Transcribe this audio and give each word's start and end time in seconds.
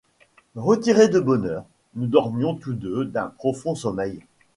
Retirés 0.55 1.09
de 1.09 1.19
bonne 1.19 1.45
heure, 1.45 1.65
nous 1.93 2.07
dormions 2.07 2.55
tous 2.55 2.73
deux 2.73 3.05
d’un 3.05 3.27
profond 3.27 3.75
sommeil. 3.75 4.23